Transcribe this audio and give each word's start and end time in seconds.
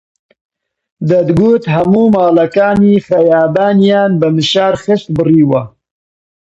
دەتگوت 1.09 1.63
هەموو 1.75 2.05
ماڵەکانی 2.15 3.03
خەیابانیان 3.07 4.11
بە 4.21 4.27
مشار 4.37 4.73
خشت 4.83 5.07
بڕیوە 5.17 5.63